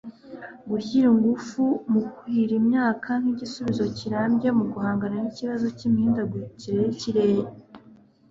gushyira 0.69 1.05
ingufu 1.13 1.63
mu 1.91 2.01
kuhira 2.11 2.53
imyaka 2.61 3.09
nk'igisubizo 3.21 3.83
kirambye 3.97 4.49
mu 4.57 4.65
guhangana 4.71 5.15
n' 5.21 5.29
ikibazo 5.31 5.65
cy' 5.77 5.85
imihindagurikire 5.87 6.77
y'ikirere 6.83 7.43